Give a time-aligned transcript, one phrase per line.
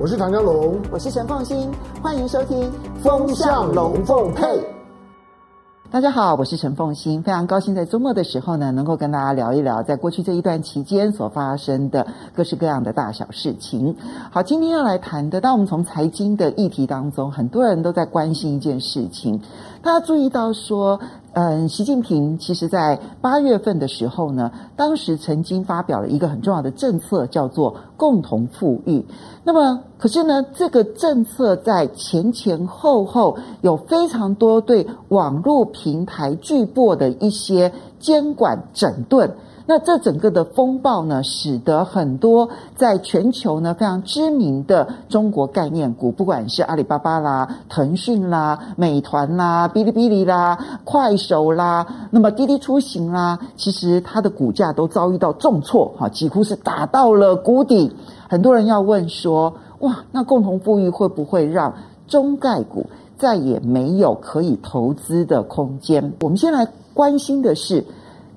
[0.00, 1.68] 我是唐江龙，我是陈凤欣，
[2.00, 2.62] 欢迎收听
[3.02, 4.44] 《风向龙凤配》。
[5.90, 13.96] 大家好，我是陈凤欣，非常高兴在周末的时候呢，能够跟大家聊一聊在过去这一段期间所发生的各式各样的大小事情。
[14.30, 19.40] 好，今天要来谈的，当我们从财经的议题当中，很多人都在关心一件事情，
[19.82, 21.00] 大家注意到说。
[21.34, 29.06] 嗯，习近平其实在八月份的时候呢，当时曾经发表了一个很重要的政策，叫做共同富裕。
[29.44, 39.30] 那么，可是呢，这个政策在前前后后有非常多对网络平台巨擘的一些监管整顿。
[39.70, 57.94] 那这整个的风暴呢，使得很多在全球呢非常知名的中国概念股，不管是阿里巴巴啦、腾讯啦、美团啦、哔哩哔哩啦、快手啦，那么滴滴出行啦，其实它的股价都遭遇到重挫，哈，几乎是打到了谷底。
[58.26, 61.74] 很多人要问说，哇，那共同富裕会不会让
[62.06, 62.86] 中概股
[63.18, 66.14] 再也没有可以投资的空间？
[66.22, 67.84] 我们先来关心的是。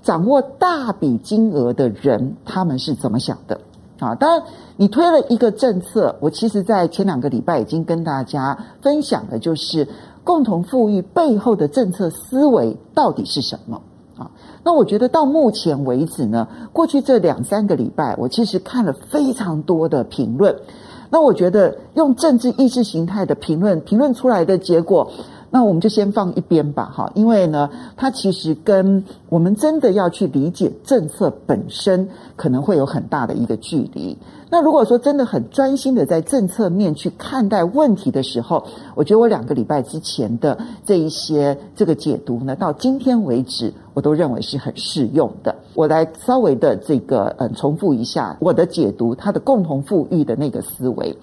[0.03, 3.59] 掌握大笔金额的人，他们是怎么想的？
[3.99, 4.43] 啊，当然，
[4.77, 9.87] 你推了一个政策，我其实在前两个礼拜已经跟大家分享的，就是
[10.23, 13.79] 共同富裕背后的政策思维到底是什么？
[14.17, 14.31] 啊，
[14.63, 20.55] 那我觉得到目前为止呢，过去这两三个礼拜，我其实看了非常多的评论，
[21.11, 25.11] 那我觉得用政治意识形态的评论，评论出来的结果。
[25.53, 32.07] 那我们就先放一边吧，哈，因为呢，它其实跟我们真的要去理解政策本身，
[32.37, 34.17] 可能会有很大的一个距离。
[34.49, 38.63] 那如果说真的很专心的在政策面去看待问题的时候，
[38.95, 45.53] 我觉得我两个礼拜之前的这一些这个解读呢，到今天为止，我都认为是很适用的。
[45.73, 51.13] 我来稍微的这个嗯重复一下我的解读，它的共同富裕的那个思维。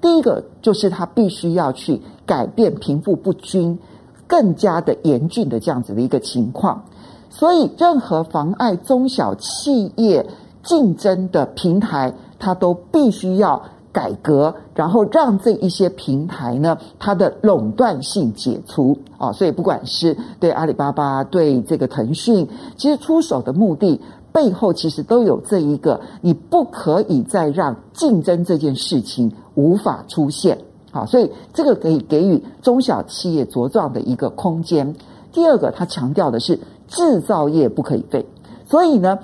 [0.00, 3.78] 第一个就是他必须要去改变贫富不均
[4.26, 6.84] 更加的严峻的这样子的一个情况，
[7.28, 10.26] 所以任何妨碍中小企业
[10.62, 19.32] 竞争的平台，它都必须要改革，然后让这一些平台呢，它的垄断性解除啊。
[19.32, 24.00] 所以不管是对阿里巴巴、对这个腾讯，其实出手的目的。
[24.32, 30.58] 背后其实都有这一个，你不可以再让竞争这件事情无法出现，
[30.92, 34.94] 好，所以这个可以给予中小企业茁壮的一个空间。
[35.32, 38.24] 第二个，他强调的是制造业不可以废，
[38.66, 39.18] 所以呢，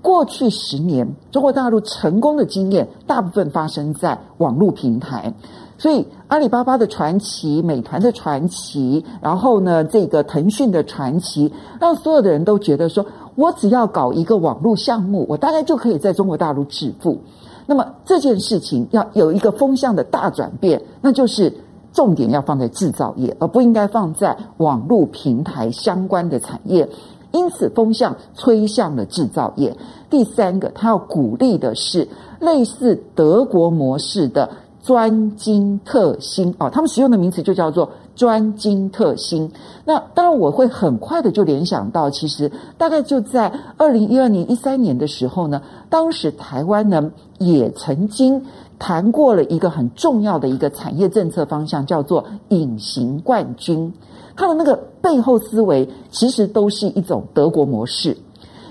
[0.00, 5.34] 过去十年中国大陆成功的经验大部分发生在网络平台，
[5.76, 13.04] 所以阿里巴巴的传奇、美团的传奇，然后呢，这个腾讯的传奇，让所有的人都觉得说。
[13.34, 17.18] 我只要搞一个网络项目，我大概就可以在中国大陆致富。
[17.66, 21.52] 那么这件事情要有一个风向的大转变，那就是
[21.92, 26.88] 重点要放在制造业，而不应该放在网络平台相关的产业。
[27.30, 29.74] 因此，风向吹向了制造业。
[30.10, 32.06] 第三个，他要鼓励的是
[32.40, 34.50] 类似德国模式的
[34.82, 37.88] 专精特新哦，他们使用的名词就叫做。
[38.14, 39.50] 专精特新，
[39.86, 48.44] 那当然我会很快的就联想到，其实大概就在二零一二年、一三年的时候呢，当时台湾呢也曾经
[48.78, 53.90] 谈过了一个很重要的一个产业政策方向，叫做隐形冠军。
[54.36, 58.14] 它的那个背后思维其实都是一种德国模式，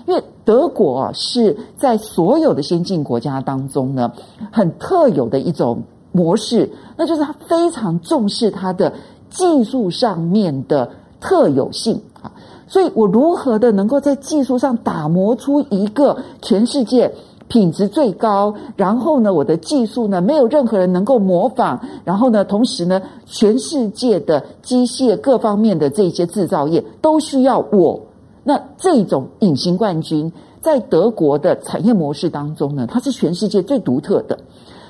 [0.06, 4.14] 因为德国啊是在所有的先进国家当中呢
[4.52, 8.94] 很特有的一种模式，那就是他非常重视他的。
[9.32, 10.92] 技术上面的
[11.22, 12.30] 特有性啊，
[12.68, 17.10] 所以我如何的能够在技术上打磨出一个全世界
[17.48, 28.02] 品质最高，然后呢，我的技术呢没有任何人能够模仿，然后呢，同时呢，全世界的机械各方面的这些制造业都需要我。
[28.44, 30.30] 那这种隐形冠军
[30.60, 34.38] 在德国的产业模式当中呢，它是全世界最独特的。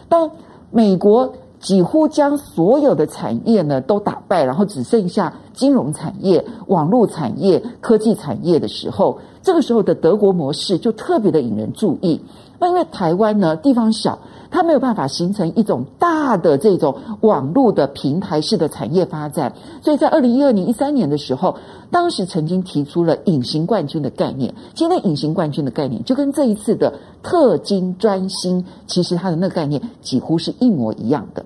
[0.10, 0.32] 当
[0.72, 1.34] 美国。
[1.62, 12.20] 几乎将所有的产业呢都打败，然后只剩下金融产业、网络产业、科技产业的时候，这个时候的德国模式就特别的引人注意。
[12.62, 14.18] 那因为台湾呢地方小。
[14.54, 21.56] 它没有办法形成一种大的这种网络的平台式的产业发展，所以在二零一二年、一三年的时候，
[21.90, 24.54] 当时曾经提出了隐形冠军的概念。
[24.74, 26.94] 今天隐形冠军的概念就跟这一次的
[27.24, 31.46] 特金专新，其实它的那个概念几乎是一模一样的。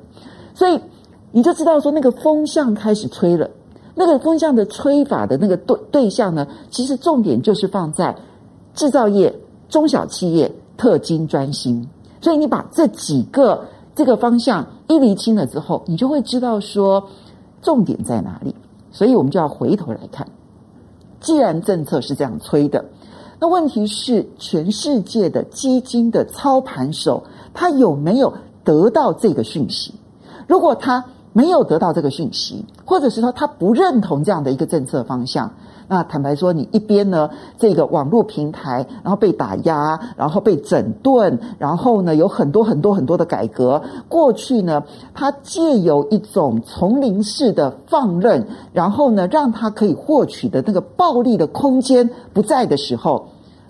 [0.55, 0.81] 所以
[1.31, 3.51] 你就知道说，那个风向开始吹了，
[3.93, 8.15] 那个风向的吹法的那个对对象呢，其实重点就是放在
[8.73, 9.35] 制造业、
[9.69, 11.87] 中小企业、特精专心。
[12.21, 17.09] 所以你把这几个这个方向一厘清了之后，你就会知道说
[17.61, 18.55] 重点在哪里。
[18.91, 20.25] 所以我们就要回头来看，
[21.19, 22.85] 既然政策是这样催的，
[23.39, 27.23] 那问题是全世界的基金的操盘手，
[27.53, 28.33] 他有没有
[28.63, 29.93] 得到这个讯息？
[30.47, 31.03] 如果他
[31.35, 35.51] 没有得到这个讯息，或者是说他不认同这样的一个政策方向。
[35.89, 43.83] 那坦白说，你一边呢，这个网络平台，然后被打压，然后被整顿，然后呢，有很多很多很多的改革。
[44.07, 44.81] 过去呢，
[45.13, 53.27] 他借由一种丛林式的放任，然后呢，让他可以获取的那个暴利的空间不在的时候，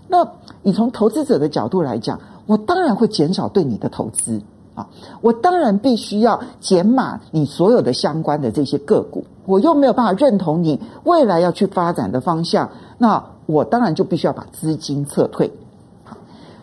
[0.07, 0.25] 那
[0.61, 4.39] 你从投资者的角度来讲，我当然会减少对你的投资。
[4.75, 4.89] 啊，
[5.21, 15.49] 我当然必须要减码你所有的相关的这些个股，我又没有办法认同你未来要去发展的方向，那我当然就必须要把资金撤退。
[16.03, 16.17] 好，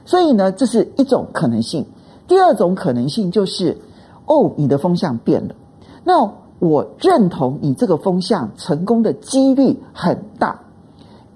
[0.04, 1.86] 所以呢，这是一种可能性。
[2.28, 3.78] 第二种可能性就是，
[4.26, 5.54] 哦，你的风向变了，
[6.04, 10.60] 那我认同你这个风向成功的几率很大，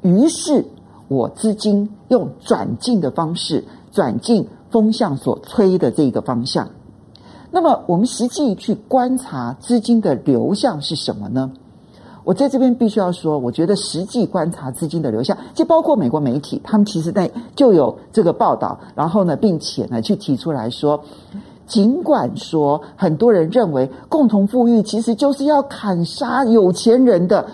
[0.03, 0.67] 于是
[1.09, 4.47] 我资金用转进的方式转进。
[4.71, 6.69] 风向所吹的这个方向，
[7.51, 11.51] 那么我们实际去观察资金的流向是什么呢？
[12.25, 21.01] 我在这边必须要说，我觉得实际观察资金的流向，就包括美国媒体，他们其实在就有这个报道，然后呢，并且呢去提出来说，
[21.67, 27.47] 尽管说很多人认为共同富裕其实就是要砍杀有钱人的。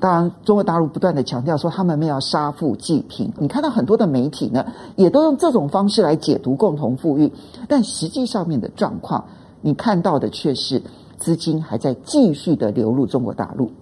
[0.00, 3.32] 当然，中国大陆不断地强调说他们没有杀富济贫。
[3.38, 7.32] 你看到很多的媒体呢，也都用这种方式来解读共同富裕，
[7.66, 9.24] 但实际上面的状况，
[9.60, 10.82] 你看到的却是
[11.16, 13.72] 资金还在继续的流入中国大陆。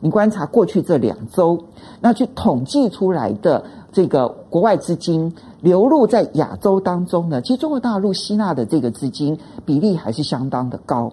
[0.00, 1.64] 你观察过去这两周，
[2.00, 11.12] 那去统计出来的这个国外资金流入在亚洲当中呢，其实中国大陆吸纳的这个资金比例还是相当的高，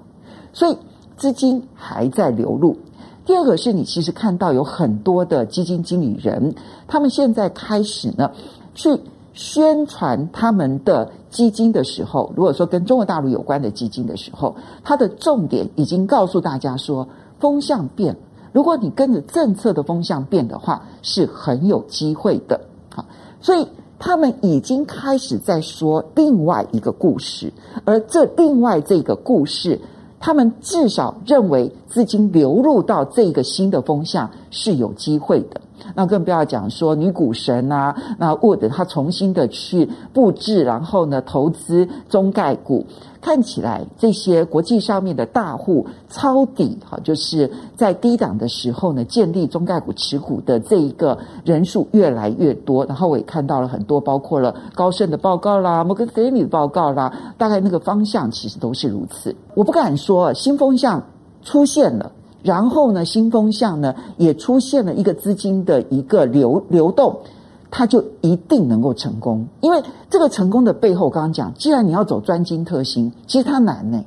[0.54, 0.78] 所以
[1.18, 2.78] 资金还在流入。
[3.26, 6.54] 第二个是你其实看到有很多的基金经理人，
[6.88, 8.32] 他们现在开始呢
[8.76, 9.00] 去
[9.34, 17.08] 宣传他们的基金的时候，如果说跟中国大陆有关的基金的时候，它的重点已经告诉大家说，
[17.40, 18.16] 风向变，
[18.54, 22.62] 如果你跟着政策的风向变的话，是很有机会的。
[22.90, 23.06] 好，
[23.42, 23.68] 所以
[23.98, 27.52] 他们已经开始在说另外一个故事，
[27.86, 29.82] 而这另外这个故事。
[30.20, 35.62] 他们至少认为资金流入到这个新的风向是有机会的。
[35.94, 42.86] 那更不要讲说女股神啊，那 Wood 他重新的去布置，然后呢投资中概股。
[43.26, 52.86] 看起来这些国际上面的大户抄底，哈，就是在低档的时候呢，建立中概股持股的这一个人数越来越多。
[52.86, 59.36] 然后我也看到了很多，包括了高盛的报告啦、摩根斯坦的报告啦，大概那个方向其实都是如此。
[59.56, 61.02] 我不敢说新风向
[61.42, 62.12] 出现了，
[62.44, 67.22] 然后呢，新风向呢也出现了一个资金的一个流流动。
[67.72, 74.04] 他就一定能够成功，因为这个成功的背后，刚刚讲，既然你要走专精特新，其实它难呢。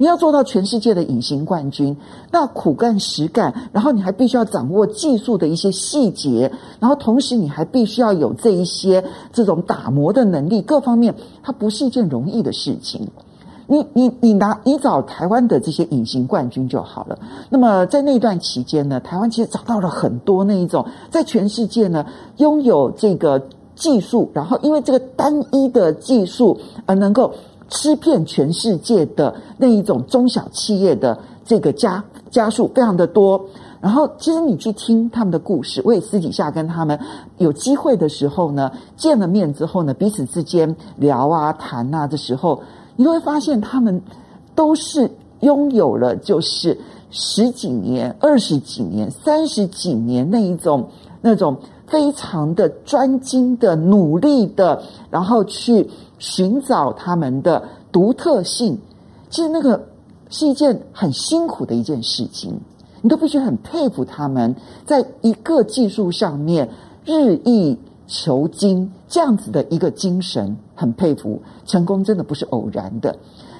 [0.00, 1.96] 你要做到全世界的隐形冠军，
[2.30, 11.12] 那苦干实干，然后你还必须要掌握技术的一些细节，然后同时你还必须要有这一些这种打磨的能力，各方面，
[11.42, 13.08] 它不是一件容易的事情。
[13.70, 17.18] 你你你拿你找台湾的这些隐形冠军就好了。
[17.50, 22.06] 那么在那段期间呢，台湾其实找到了很多那一种在全世界呢
[22.38, 23.42] 拥有这个
[23.76, 27.30] 技术，然后因为这个单一的技术而能够
[27.68, 33.44] 吃遍全世界的那一种中小企业的这个家家数非常的多。
[33.82, 36.98] 然后其实你去听他们的故事，我也私底下跟他们
[37.36, 42.62] 有机会的时候呢，见了面之后呢，彼此之间聊啊谈啊的时候。
[43.00, 44.02] 你会发现，他们
[44.56, 45.08] 都是
[45.42, 46.76] 拥有了就是
[47.12, 50.88] 十几年、二十几年、三十几年那一种
[51.20, 55.88] 那种非常的专精的努力的，然后去
[56.18, 57.62] 寻找他们的
[57.92, 58.76] 独特性。
[59.30, 59.80] 其实那个
[60.28, 62.58] 是一件很辛苦的一件事情，
[63.00, 64.52] 你都必须很佩服他们
[64.84, 66.68] 在一个技术上面
[67.04, 67.78] 日益
[68.08, 70.56] 求精这样子的一个精神。
[70.74, 73.18] 很佩服，成功真的不是偶然的，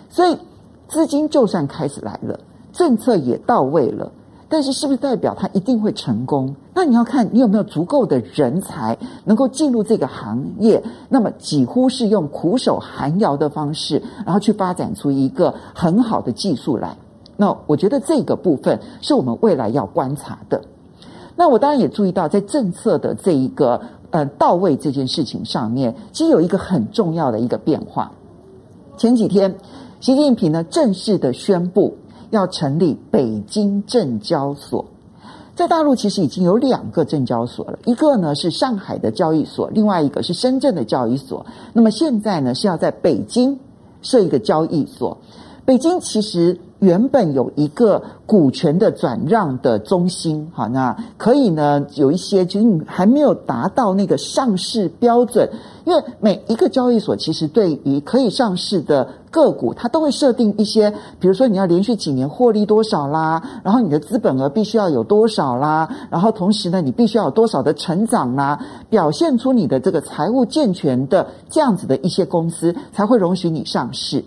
[0.09, 0.38] 所以
[0.87, 2.38] 资金就算开始来了，
[2.73, 4.12] 政策也到位了，
[4.49, 6.55] 但是是不是代表它一定会成功？
[6.73, 16.97] 那你要看你有没有足够的人才能够进入这个行业，那么几乎是用苦守寒窑的方式，然后去发展出一个很好的技术来。
[17.37, 20.62] 那我觉得这个部分是我们未来要观察的。
[21.35, 23.81] 那我当然也注意到，在政策的这一个。
[24.11, 28.11] 呃，到位这件事情上面，其实有一个很重要的一个变化。
[28.97, 29.55] 前几天
[30.00, 31.97] 习近平呢正式的宣布
[32.31, 34.85] 要成立北京证交所。
[35.55, 41.45] 在大陆其实已经有两个证交所了，一个呢是上海的交易所，另外一个是深圳的交易所。
[41.73, 43.59] 那么现在呢是要在北京
[44.00, 45.19] 设一个交易所。
[45.65, 55.50] 北京其实原本有一个股权的转让的中心，好，那可以呢有一些就是你还没有达到那个上市标准，
[55.85, 74.25] 因为每一个交易所其实对于可以上市的个股，它都会设定一些，比如说你要连续几年获利多少啦，然后你的资本额必须要有多少啦，然后同时呢你必须要有多少的成长啦，表现出你的这个财务健全的这样子的一些公司才会容许你上市。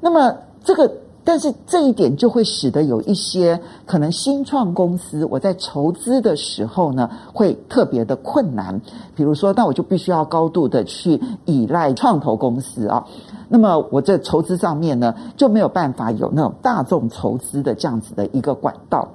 [0.00, 0.34] 那么
[0.64, 0.92] 这个，
[1.28, 8.80] 但是这一点就会使得有一些可能新创公司，我在筹资的时候呢，会特别的困难。
[9.14, 13.06] 比如说，那我就必须要高度的去依赖创投公司啊。
[13.50, 19.08] 那么我这筹资上面呢，就没有办法有那种大众筹资的这样子的一个管道。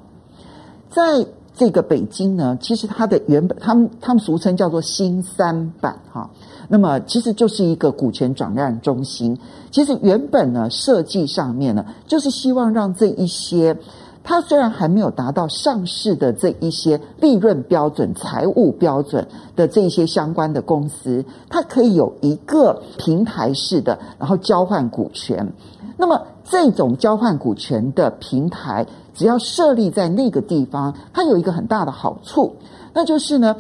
[0.92, 6.30] 在这个北京呢，其实它的原本，他们他们俗称叫做新三板哈。
[6.68, 9.38] 那么其实就是一个股权转让中心。
[9.70, 13.78] 其实原本呢，设计上面呢，就是希望让这一些，
[14.24, 25.54] 它虽然还没有达到上市的这一些利润标准、财务标准的这一些相关的公司，它可以有一个平台式的，然后交换股权。
[25.96, 32.56] 那么这种交换股权的平台，只要设立在那个地方，它有一个很大的好处，
[32.94, 33.56] 那就是呢。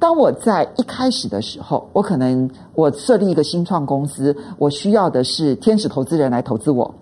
[0.00, 6.94] 当我在一开始的时候，我可能我设立一个新创公司，我需要的是天使投资人来投资我，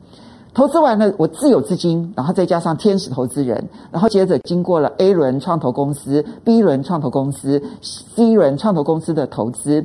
[0.55, 3.63] 投资完了我自有资金，然后再加上天使投资人，
[3.93, 9.85] 然后接着经过了 A 轮创投公司、B 轮创投公司、C 轮创投公司的投资，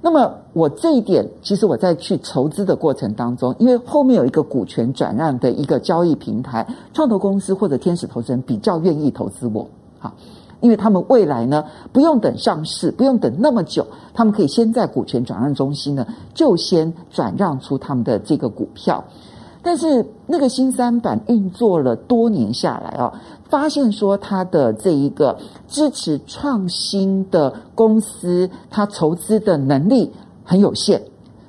[0.00, 10.12] 那么我这一点其实我在去筹资的过程当中，因为后面有一个股权转让的一个交易平台，创投公司或者天使投资人比较愿意投资我，好。
[10.60, 19.02] 因为他们未来呢，不用等上市，不用等那么久，他们可以先在股权转让中心呢，就先转让出他们的这个股票。
[19.62, 23.12] 但是那个新三板运作了多年下来啊，
[23.48, 25.38] 发现说它的这一个
[25.68, 30.10] 支持创新的公司，它筹资的能力
[30.44, 31.02] 很有限，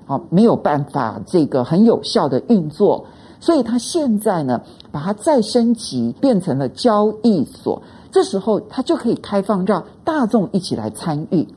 [0.07, 3.05] 啊，没有办法这个很有效的运作，
[3.39, 7.81] 所以它现在呢，把它再升级，变成了交易所。
[8.11, 11.47] 这时候，它就可以开放让大众一起来参与。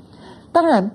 [0.53, 0.93] 当然，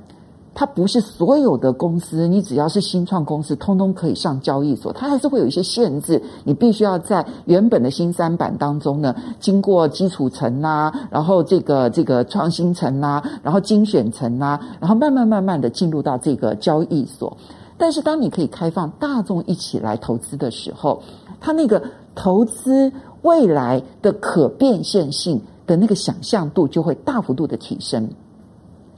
[0.60, 4.92] 它不是所有的公司，你只要是新创公司，通通可以上交易所。
[4.92, 17.38] 它还是会有一些限制，你必须要在原本的新三板当中呢，经过基础层啦，然后这个这个创新层啦，然后精选层啦，然后慢慢慢慢的进入到这个交易所。
[17.78, 21.02] 但是，当你可以开放大众一起来投资的时候，
[21.40, 21.82] 它那个
[22.14, 22.92] 投资。
[23.22, 28.10] 未来的可变现性的那个想象度就会大幅度的提升。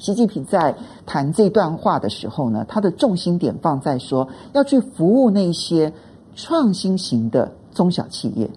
[0.01, 5.93] 习近平在谈这段话的时候呢，他的重心点放在说要去服务那些
[6.35, 8.49] 创新型的中小企业，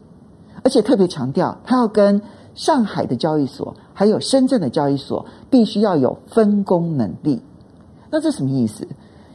[0.62, 2.22] 而且特别强调他要跟
[2.54, 7.42] 上海的交易所还有深圳的交易所必须要有分工能力。
[8.10, 8.88] 那这什么意思？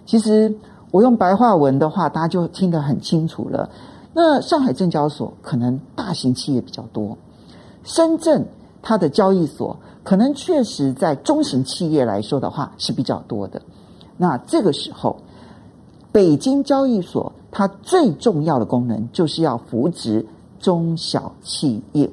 [0.07, 0.55] 其实
[0.89, 3.69] 我用白话文的话，大家就听得很清楚了。
[4.15, 7.19] 那上海证交所可能大型企业比较多，
[7.83, 8.47] 深圳
[8.81, 13.62] 它的交易所可能确实在中型企业来说的话是比较多的。
[14.17, 15.17] 那这个时候，
[16.12, 20.25] 北京交易所它最重要的功能就是要扶植
[20.59, 22.09] 中小企业。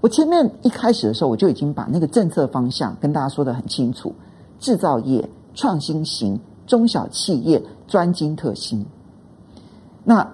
[0.00, 4.14] 我前面一开始的时候我就已经把那个政策方向跟大家说得很清楚：
[4.58, 8.84] 制造业、创新型、中小企业、专精特新。
[10.04, 10.26] 那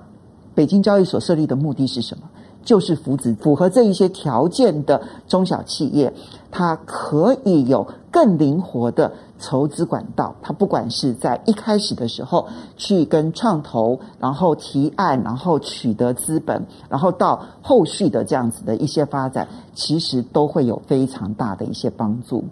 [0.55, 2.31] 北京交易所设立的目的是什么？
[2.67, 6.13] 就是扶持符合这一些条件的中小企业，
[6.51, 10.35] 它可以有更灵活的筹资管道。
[10.43, 22.45] 它不管是在一开始的时候去跟创投，然后提案，然后取得资本，然后到后续的这样子的一些发展，其实都会有非常大的一些帮助。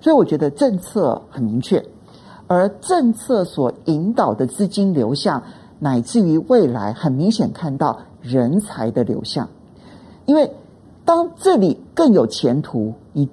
[0.00, 1.84] 所以我觉得政策很明确，
[2.46, 5.42] 而政策所引导的资金流向。
[5.80, 9.48] 乃至于未来，很明显看到人才的流向，
[10.26, 10.50] 因为
[11.04, 13.28] 当这里更有前途，以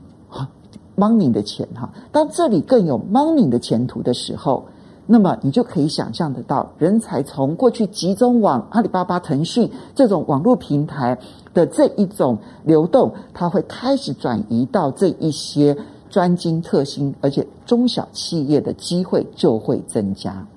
[0.95, 4.63] money 的钱哈，当这里更有 money 的前途的时候，
[5.05, 11.17] 那么你就可以想象得到，人才从过去集中往阿里巴巴、腾讯这种网络平台
[11.53, 15.77] 的这一种流动，它会开始转移到这一些
[16.09, 20.47] 专精特新，而且中小企业的机会就会增加。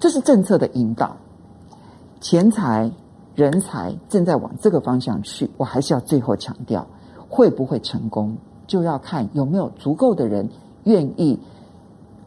[0.00, 1.16] 这是政策的引导，
[2.20, 2.90] 钱财、
[3.38, 5.48] 人才正在往这个方向去。
[5.56, 6.84] 我还是要最后强调，
[7.28, 10.48] 会不会成功，就要看有没有足够的人
[10.82, 11.38] 愿意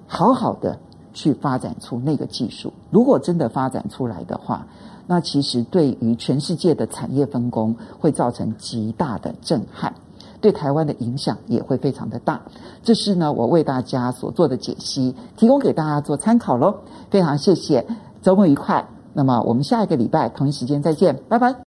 [0.08, 0.80] 好好的
[1.12, 2.72] 去发展出那个技术。
[2.92, 4.66] 如果真的发展出来的话，
[5.06, 9.94] 那其实对于全世界的产业分工会造成极大的震撼，
[10.40, 12.42] 对台湾的影响也会非常的大。
[12.84, 16.74] 这是呢，我为大家所做的解析，提供给大家做参考喽。
[17.10, 17.86] 非常谢谢，
[18.22, 18.88] 周末愉快。
[19.14, 21.56] 那么我们下一个礼拜同一时间再见，拜拜。